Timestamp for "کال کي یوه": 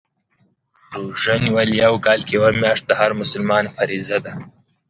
2.05-2.51